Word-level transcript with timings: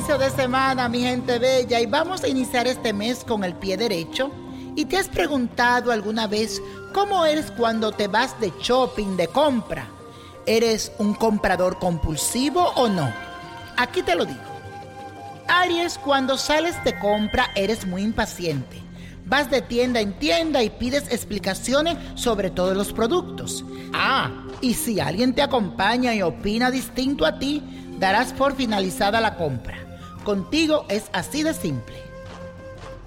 Inicio 0.00 0.16
de 0.16 0.30
semana, 0.30 0.88
mi 0.88 1.02
gente 1.02 1.38
bella, 1.38 1.78
y 1.78 1.84
vamos 1.84 2.22
a 2.22 2.28
iniciar 2.28 2.66
este 2.66 2.94
mes 2.94 3.22
con 3.22 3.44
el 3.44 3.52
pie 3.52 3.76
derecho. 3.76 4.30
¿Y 4.74 4.86
te 4.86 4.96
has 4.96 5.08
preguntado 5.08 5.92
alguna 5.92 6.26
vez 6.26 6.62
cómo 6.94 7.26
eres 7.26 7.50
cuando 7.50 7.92
te 7.92 8.08
vas 8.08 8.40
de 8.40 8.50
shopping, 8.62 9.18
de 9.18 9.28
compra? 9.28 9.86
¿Eres 10.46 10.90
un 10.96 11.12
comprador 11.12 11.78
compulsivo 11.78 12.62
o 12.76 12.88
no? 12.88 13.12
Aquí 13.76 14.00
te 14.00 14.14
lo 14.14 14.24
digo. 14.24 14.40
Aries, 15.48 15.98
cuando 15.98 16.38
sales 16.38 16.82
de 16.82 16.98
compra 16.98 17.50
eres 17.54 17.86
muy 17.86 18.00
impaciente. 18.00 18.80
Vas 19.26 19.50
de 19.50 19.60
tienda 19.60 20.00
en 20.00 20.18
tienda 20.18 20.62
y 20.62 20.70
pides 20.70 21.12
explicaciones 21.12 21.98
sobre 22.14 22.48
todos 22.48 22.74
los 22.74 22.94
productos. 22.94 23.66
Ah, 23.92 24.30
y 24.62 24.72
si 24.72 24.98
alguien 24.98 25.34
te 25.34 25.42
acompaña 25.42 26.14
y 26.14 26.22
opina 26.22 26.70
distinto 26.70 27.26
a 27.26 27.38
ti, 27.38 27.62
darás 27.98 28.32
por 28.32 28.56
finalizada 28.56 29.20
la 29.20 29.36
compra. 29.36 29.89
Contigo 30.30 30.84
es 30.88 31.10
así 31.12 31.42
de 31.42 31.52
simple. 31.52 31.96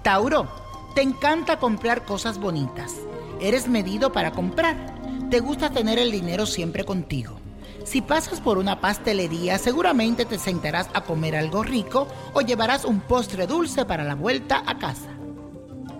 Tauro, 0.02 0.46
te 0.94 1.00
encanta 1.00 1.58
comprar 1.58 2.04
cosas 2.04 2.36
bonitas. 2.36 2.96
Eres 3.40 3.66
medido 3.66 4.12
para 4.12 4.32
comprar. 4.32 4.76
Te 5.30 5.40
gusta 5.40 5.70
tener 5.70 5.98
el 5.98 6.12
dinero 6.12 6.44
siempre 6.44 6.84
contigo. 6.84 7.40
Si 7.82 8.02
pasas 8.02 8.42
por 8.42 8.58
una 8.58 8.78
pastelería, 8.82 9.56
seguramente 9.56 10.26
te 10.26 10.38
sentarás 10.38 10.90
a 10.92 11.04
comer 11.04 11.34
algo 11.34 11.62
rico 11.62 12.08
o 12.34 12.42
llevarás 12.42 12.84
un 12.84 13.00
postre 13.00 13.46
dulce 13.46 13.86
para 13.86 14.04
la 14.04 14.16
vuelta 14.16 14.62
a 14.66 14.76
casa. 14.76 15.08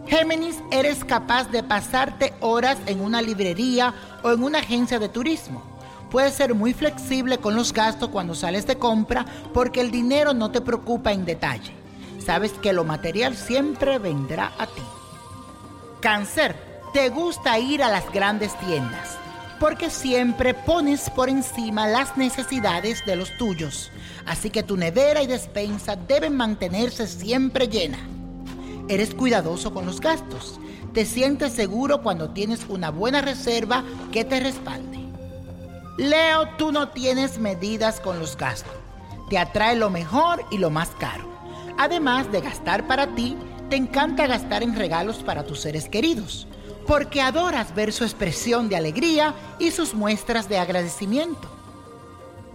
Géminis, 0.07 0.63
eres 0.71 1.07
capaz 1.07 1.51
de 1.51 1.63
pasarte 1.63 2.35
horas 2.41 2.77
en 2.85 3.01
una 3.01 3.23
librería 3.23 3.95
o 4.23 4.31
en 4.31 4.43
una 4.43 4.59
agencia 4.59 4.99
de 4.99 5.09
turismo. 5.09 5.74
Puedes 6.15 6.35
ser 6.35 6.55
muy 6.55 6.73
flexible 6.75 7.39
con 7.39 7.57
los 7.57 7.73
gastos 7.73 8.11
cuando 8.11 8.37
sales 8.37 8.69
de 8.69 8.79
compra 8.79 9.27
porque 9.53 9.81
el 9.81 9.91
dinero 9.91 10.33
no 10.33 10.53
te 10.53 10.61
preocupa 10.61 11.13
en 11.13 11.25
detalle. 11.25 11.73
Sabes 12.25 12.53
que 12.53 12.73
lo 12.73 12.85
material 12.85 13.35
siempre 13.35 13.99
vendrá 13.99 14.53
a 14.57 14.69
ti. 14.69 14.83
Cáncer, 16.01 16.55
te 16.93 17.09
gusta 17.09 17.59
ir 17.59 17.83
a 17.83 17.91
las 17.91 18.09
grandes 18.13 18.57
tiendas 18.61 19.19
porque 19.59 19.91
siempre 19.91 20.55
pones 20.55 21.11
por 21.11 21.29
encima 21.29 21.89
las 21.89 22.17
necesidades 22.17 23.05
de 23.05 23.17
los 23.17 23.37
tuyos. 23.37 23.91
Así 24.25 24.51
que 24.51 24.63
tu 24.63 24.77
nevera 24.77 25.21
y 25.21 25.27
despensa 25.27 25.97
deben 25.97 26.37
mantenerse 26.37 27.09
siempre 27.09 27.67
llena. 27.67 27.99
Eres 28.89 29.17
cuidadoso 29.17 29.75
con 29.75 29.85
los 29.85 30.01
gastos. 30.01 30.61
Te 30.93 31.07
sientes 31.07 31.55
seguro 31.55 32.05
cuando 32.05 32.31
tienes 32.31 32.67
una 32.69 32.93
buena 32.93 33.21
reserva 33.21 33.83
que 34.13 34.25
te 34.25 34.39
respalde. 34.39 35.04
Leo, 35.97 36.49
tú 36.59 36.73
no 36.73 36.89
tienes 36.89 37.39
medidas 37.39 38.01
con 38.01 38.19
los 38.19 38.37
gastos. 38.37 38.75
Te 39.31 39.39
atrae 39.39 39.77
lo 39.77 39.91
mejor 39.91 40.45
y 40.51 40.59
lo 40.59 40.69
más 40.69 40.89
caro. 40.99 41.25
Además 41.79 42.31
de 42.33 42.41
gastar 42.41 42.89
para 42.89 43.15
ti, 43.15 43.37
te 43.71 43.77
encanta 43.77 44.27
gastar 44.27 44.65
en 44.65 44.75
regalos 44.75 45.19
para 45.19 45.45
tus 45.45 45.61
seres 45.61 45.89
queridos, 45.89 46.49
porque 46.87 47.21
adoras 47.21 47.77
ver 47.77 47.93
su 47.93 48.03
expresión 48.03 48.69
de 48.69 48.77
alegría 48.77 49.35
y 49.61 49.71
sus 49.71 49.95
muestras 49.95 50.49
de 50.49 50.59
agradecimiento. 50.59 51.49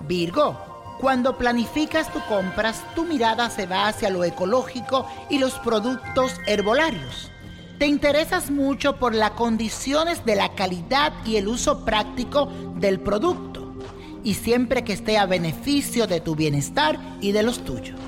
Virgo, 0.06 0.58
cuando 1.00 1.38
planificas 1.38 2.12
tu 2.12 2.20
compras, 2.26 2.84
tu 2.94 3.06
mirada 3.06 3.50
se 3.50 3.68
va 3.68 3.88
hacia 3.88 4.10
lo 4.10 4.26
ecológico 4.26 5.08
y 5.30 5.40
los 5.40 5.54
productos 5.54 6.34
herbolarios. 6.46 7.32
Te 7.80 7.88
interesas 7.88 8.52
mucho 8.52 8.98
por 8.98 9.16
las 9.16 9.32
condiciones 9.32 10.26
de 10.26 10.36
la 10.36 10.54
calidad 10.54 11.14
y 11.26 11.38
el 11.38 11.48
uso 11.48 11.86
práctico 11.86 12.52
del 12.80 13.00
producto, 13.00 13.74
y 14.24 14.34
siempre 14.34 14.84
que 14.84 14.94
esté 14.94 15.18
a 15.18 15.26
beneficio 15.26 16.08
de 16.08 16.20
tu 16.20 16.36
bienestar 16.36 17.00
y 17.22 17.32
de 17.32 17.44
los 17.44 17.64
tuyos. 17.64 18.00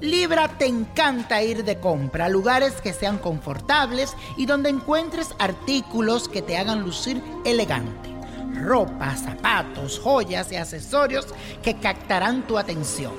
Libra 0.00 0.48
te 0.58 0.66
encanta 0.66 1.42
ir 1.42 1.64
de 1.64 1.80
compra 1.80 2.26
a 2.26 2.28
lugares 2.28 2.74
que 2.82 2.92
sean 2.92 3.16
confortables 3.18 4.14
y 4.36 4.44
donde 4.44 4.68
encuentres 4.68 5.28
artículos 5.38 6.28
que 6.28 6.42
te 6.42 6.58
hagan 6.58 6.82
lucir 6.82 7.22
elegante. 7.44 8.14
Ropa, 8.54 9.16
zapatos, 9.16 9.98
joyas 9.98 10.52
y 10.52 10.56
accesorios 10.56 11.26
que 11.62 11.76
captarán 11.78 12.46
tu 12.46 12.58
atención. 12.58 13.12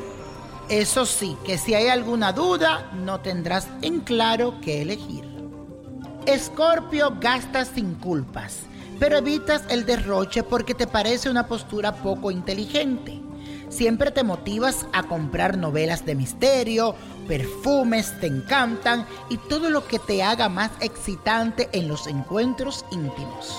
Eso 0.70 1.06
sí, 1.06 1.36
que 1.46 1.58
si 1.58 1.74
hay 1.74 1.88
alguna 1.88 2.32
duda, 2.32 2.92
no 2.94 3.22
tendrás 3.22 3.68
en 3.82 4.02
claro 4.02 4.56
qué 4.62 4.82
elegir. 4.82 5.26
Escorpio 6.26 7.16
gastas 7.22 7.70
sin 7.74 7.96
culpas, 7.96 8.60
pero 9.00 9.18
evitas 9.18 9.64
el 9.70 9.86
derroche 9.86 10.44
porque 10.44 10.74
te 10.74 10.88
parece 10.88 11.30
una 11.30 11.48
postura 11.48 11.94
poco 11.96 12.32
inteligente. 12.32 13.22
Siempre 13.70 14.12
te 14.12 14.24
motivas 14.24 14.86
a 14.94 15.04
comprar 15.04 15.58
novelas 15.58 16.06
de 16.06 16.16
misterio, 16.16 16.96
perfumes 17.28 18.14
te 18.20 18.28
encantan 18.28 19.06
y 19.30 19.38
todo 19.38 19.70
lo 19.70 19.86
que 19.88 20.00
te 20.00 20.24
haga 20.24 20.48
más 20.48 20.72
excitante 20.80 21.70
en 21.74 21.88
los 21.88 22.08
encuentros 22.08 22.86
íntimos. 22.92 23.58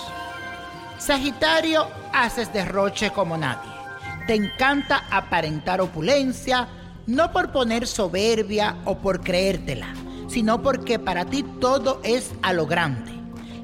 Sagitario, 0.98 1.86
haces 2.12 2.52
derroche 2.52 3.10
como 3.12 3.36
nadie. 3.36 3.70
Te 4.26 4.34
encanta 4.34 5.04
aparentar 5.10 5.80
opulencia, 5.80 6.68
no 7.06 7.32
por 7.32 7.52
poner 7.52 7.86
soberbia 7.86 8.76
o 8.84 8.98
por 8.98 9.20
creértela, 9.20 9.94
sino 10.28 10.62
porque 10.62 10.98
para 10.98 11.24
ti 11.24 11.44
todo 11.60 12.00
es 12.02 12.32
a 12.42 12.52
lo 12.52 12.66
grande. 12.66 13.07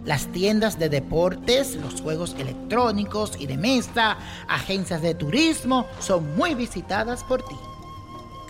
Las 0.05 0.27
tiendas 0.33 0.79
de 0.79 0.91
deportes, 0.91 1.77
los 1.77 2.03
juegos 2.03 2.37
electrónicos 2.39 3.33
y 3.39 3.47
de 3.47 3.57
mesa, 3.57 4.19
agencias 4.49 5.01
de 5.01 5.15
turismo 5.15 5.87
son 5.99 6.37
muy 6.37 6.55
visitadas 6.55 7.25
por 7.25 7.43
ti. 7.43 7.57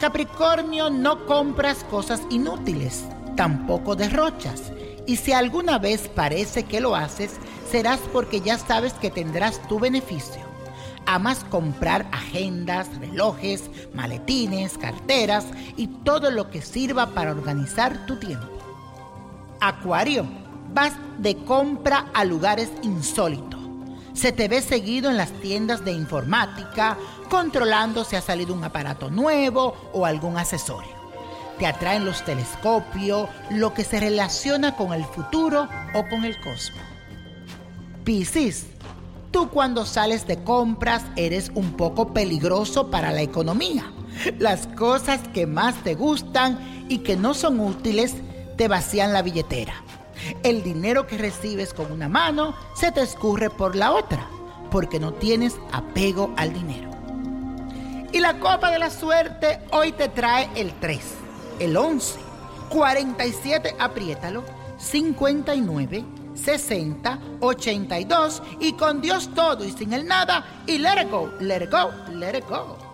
Capricornio, 0.00 0.90
no 0.90 1.26
compras 1.26 1.84
cosas 1.84 2.22
inútiles, 2.28 3.04
tampoco 3.36 3.94
derrochas. 3.94 4.72
Y 5.06 5.16
si 5.16 5.32
alguna 5.32 5.78
vez 5.78 6.08
parece 6.08 6.64
que 6.64 6.80
lo 6.80 6.96
haces, 6.96 7.36
serás 7.70 8.00
porque 8.12 8.40
ya 8.40 8.58
sabes 8.58 8.92
que 8.94 9.10
tendrás 9.10 9.60
tu 9.68 9.78
beneficio. 9.78 10.42
Amas 11.06 11.44
comprar 11.44 12.06
agendas, 12.10 12.88
relojes, 12.98 13.70
maletines, 13.92 14.76
carteras 14.76 15.46
y 15.76 15.86
todo 15.86 16.32
lo 16.32 16.50
que 16.50 16.62
sirva 16.62 17.10
para 17.10 17.30
organizar 17.30 18.06
tu 18.06 18.16
tiempo. 18.16 18.48
Acuario, 19.60 20.26
vas 20.74 20.92
de 21.18 21.36
compra 21.36 22.06
a 22.12 22.24
lugares 22.24 22.70
insólitos. 22.82 23.60
Se 24.12 24.32
te 24.32 24.48
ve 24.48 24.60
seguido 24.60 25.10
en 25.10 25.16
las 25.16 25.32
tiendas 25.40 25.84
de 25.84 25.92
informática, 25.92 26.98
controlando 27.30 28.04
si 28.04 28.16
ha 28.16 28.20
salido 28.20 28.54
un 28.54 28.62
aparato 28.62 29.10
nuevo 29.10 29.74
o 29.92 30.06
algún 30.06 30.36
accesorio. 30.36 30.92
Te 31.58 31.66
atraen 31.66 32.04
los 32.04 32.24
telescopios, 32.24 33.28
lo 33.50 33.74
que 33.74 33.84
se 33.84 34.00
relaciona 34.00 34.76
con 34.76 34.92
el 34.92 35.04
futuro 35.04 35.68
o 35.94 36.08
con 36.08 36.24
el 36.24 36.36
cosmos. 36.40 36.82
Piscis, 38.04 38.66
tú 39.30 39.48
cuando 39.50 39.86
sales 39.86 40.26
de 40.26 40.42
compras 40.42 41.02
eres 41.16 41.50
un 41.54 41.72
poco 41.76 42.12
peligroso 42.12 42.90
para 42.90 43.12
la 43.12 43.22
economía. 43.22 43.90
Las 44.38 44.66
cosas 44.68 45.20
que 45.32 45.46
más 45.46 45.74
te 45.82 45.94
gustan 45.94 46.86
y 46.88 46.98
que 46.98 47.16
no 47.16 47.34
son 47.34 47.60
útiles 47.60 48.14
te 48.56 48.68
vacían 48.68 49.12
la 49.12 49.22
billetera. 49.22 49.74
El 50.42 50.62
dinero 50.62 51.06
que 51.06 51.18
recibes 51.18 51.74
con 51.74 51.90
una 51.92 52.08
mano 52.08 52.54
se 52.74 52.92
te 52.92 53.02
escurre 53.02 53.50
por 53.50 53.76
la 53.76 53.92
otra, 53.92 54.28
porque 54.70 55.00
no 55.00 55.12
tienes 55.14 55.56
apego 55.72 56.32
al 56.36 56.52
dinero. 56.52 56.90
Y 58.12 58.20
la 58.20 58.38
copa 58.38 58.70
de 58.70 58.78
la 58.78 58.90
suerte 58.90 59.60
hoy 59.72 59.92
te 59.92 60.08
trae 60.08 60.48
el 60.54 60.72
3, 60.74 61.00
el 61.58 61.76
11, 61.76 62.20
47, 62.68 63.74
apriétalo, 63.78 64.44
59, 64.78 66.04
60, 66.34 67.18
82 67.40 68.42
y 68.60 68.72
con 68.74 69.00
Dios 69.00 69.30
todo 69.34 69.64
y 69.64 69.72
sin 69.72 69.92
el 69.92 70.06
nada 70.06 70.62
y 70.66 70.78
let 70.78 71.02
it 71.02 71.10
go, 71.10 71.30
let 71.40 71.62
it 71.62 71.70
go, 71.70 71.90
let 72.12 72.36
it 72.36 72.48
go. 72.48 72.93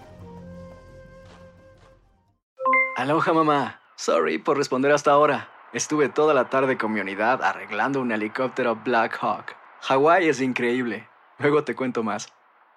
Aloha 3.01 3.33
mamá. 3.33 3.81
Sorry 3.95 4.37
por 4.37 4.57
responder 4.57 4.91
hasta 4.91 5.09
ahora. 5.09 5.49
Estuve 5.73 6.07
toda 6.07 6.35
la 6.35 6.49
tarde 6.51 6.77
con 6.77 6.93
mi 6.93 6.99
unidad 6.99 7.41
arreglando 7.41 7.99
un 7.99 8.11
helicóptero 8.11 8.75
Black 8.75 9.17
Hawk. 9.19 9.55
Hawái 9.81 10.29
es 10.29 10.39
increíble. 10.39 11.07
Luego 11.39 11.63
te 11.63 11.73
cuento 11.73 12.03
más. 12.03 12.27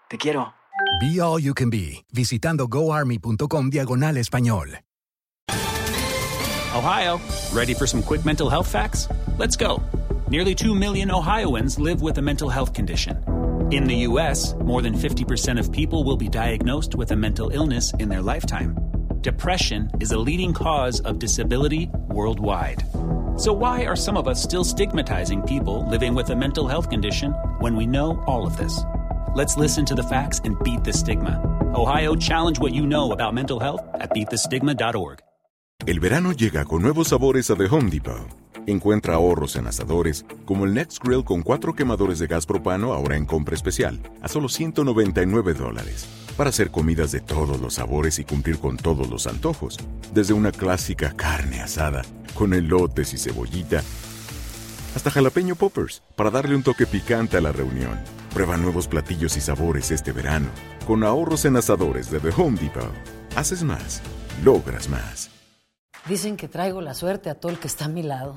Te 0.08 0.16
quiero. 0.16 0.54
Be 0.98 1.20
All 1.20 1.42
You 1.42 1.52
Can 1.52 1.68
Be, 1.68 2.06
visitando 2.10 2.68
goarmy.com 2.68 3.68
diagonal 3.68 4.16
español. 4.16 4.80
Ohio, 6.74 7.20
ready 7.52 7.74
for 7.74 7.86
some 7.86 8.02
quick 8.02 8.24
mental 8.24 8.48
health 8.48 8.66
facts? 8.66 9.06
Let's 9.36 9.58
go. 9.58 9.82
Nearly 10.30 10.54
2 10.54 10.74
million 10.74 11.10
Ohioans 11.10 11.78
live 11.78 12.00
with 12.00 12.16
a 12.16 12.22
mental 12.22 12.48
health 12.48 12.72
condition. 12.72 13.22
In 13.70 13.84
the 13.84 14.06
U.S., 14.08 14.54
more 14.64 14.80
than 14.80 14.94
50% 14.94 15.60
of 15.60 15.70
people 15.70 16.02
will 16.02 16.16
be 16.16 16.30
diagnosed 16.30 16.94
with 16.94 17.10
a 17.10 17.16
mental 17.16 17.50
illness 17.50 17.92
in 17.98 18.08
their 18.08 18.22
lifetime. 18.22 18.93
Depression 19.24 19.90
is 20.00 20.12
a 20.12 20.18
leading 20.18 20.52
cause 20.52 21.00
of 21.00 21.18
disability 21.18 21.88
worldwide. 22.10 22.84
So, 23.38 23.54
why 23.54 23.86
are 23.86 23.96
some 23.96 24.18
of 24.18 24.28
us 24.28 24.42
still 24.42 24.64
stigmatizing 24.64 25.40
people 25.44 25.88
living 25.88 26.14
with 26.14 26.28
a 26.28 26.36
mental 26.36 26.68
health 26.68 26.90
condition 26.90 27.32
when 27.58 27.74
we 27.74 27.86
know 27.86 28.22
all 28.26 28.46
of 28.46 28.58
this? 28.58 28.84
Let's 29.34 29.56
listen 29.56 29.86
to 29.86 29.94
the 29.94 30.02
facts 30.02 30.42
and 30.44 30.62
beat 30.62 30.84
the 30.84 30.92
stigma. 30.92 31.40
Ohio, 31.74 32.14
challenge 32.14 32.60
what 32.60 32.74
you 32.74 32.86
know 32.86 33.12
about 33.12 33.32
mental 33.32 33.58
health 33.58 33.80
at 33.94 34.10
beatthestigma.org. 34.10 35.20
El 35.86 36.00
verano 36.00 36.32
llega 36.32 36.66
con 36.66 36.82
nuevos 36.82 37.08
sabores 37.08 37.50
a 37.50 37.56
The 37.56 37.64
Home 37.70 37.90
Depot. 37.90 38.28
Encuentra 38.66 39.14
ahorros 39.14 39.56
en 39.56 39.66
asadores, 39.66 40.26
como 40.44 40.66
el 40.66 40.74
Next 40.74 41.02
Grill 41.02 41.24
con 41.24 41.40
cuatro 41.40 41.74
quemadores 41.74 42.18
de 42.18 42.26
gas 42.26 42.44
propano 42.44 42.92
ahora 42.92 43.16
en 43.16 43.24
compra 43.24 43.54
especial, 43.54 44.00
a 44.20 44.28
solo 44.28 44.50
199 44.50 45.54
dólares. 45.54 46.23
Para 46.36 46.50
hacer 46.50 46.70
comidas 46.70 47.12
de 47.12 47.20
todos 47.20 47.60
los 47.60 47.74
sabores 47.74 48.18
y 48.18 48.24
cumplir 48.24 48.58
con 48.58 48.76
todos 48.76 49.08
los 49.08 49.28
antojos. 49.28 49.78
Desde 50.12 50.32
una 50.32 50.50
clásica 50.50 51.12
carne 51.14 51.60
asada, 51.60 52.02
con 52.34 52.54
elotes 52.54 53.14
y 53.14 53.18
cebollita, 53.18 53.82
hasta 54.96 55.10
jalapeño 55.10 55.54
poppers, 55.54 56.02
para 56.16 56.30
darle 56.30 56.56
un 56.56 56.62
toque 56.62 56.86
picante 56.86 57.36
a 57.36 57.40
la 57.40 57.52
reunión. 57.52 57.98
Prueba 58.32 58.56
nuevos 58.56 58.88
platillos 58.88 59.36
y 59.36 59.40
sabores 59.40 59.92
este 59.92 60.10
verano, 60.10 60.48
con 60.86 61.04
ahorros 61.04 61.44
en 61.44 61.56
asadores 61.56 62.10
de 62.10 62.18
The 62.18 62.30
Home 62.36 62.58
Depot. 62.60 62.90
Haces 63.36 63.62
más, 63.62 64.02
logras 64.44 64.88
más. 64.88 65.30
Dicen 66.08 66.36
que 66.36 66.48
traigo 66.48 66.80
la 66.80 66.94
suerte 66.94 67.30
a 67.30 67.34
todo 67.34 67.52
el 67.52 67.58
que 67.58 67.68
está 67.68 67.86
a 67.86 67.88
mi 67.88 68.02
lado. 68.02 68.36